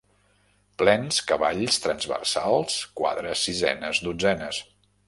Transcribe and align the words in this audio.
Plens 0.81 1.19
cavalls 1.31 1.77
transversals 1.85 2.81
quadres 3.03 3.47
sisenes 3.51 4.07
dotzenes. 4.09 4.65